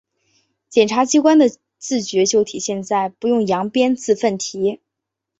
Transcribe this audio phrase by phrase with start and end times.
[0.67, 1.47] 检察机关的
[1.77, 4.79] 自觉就体现在‘不用扬鞭自奋蹄’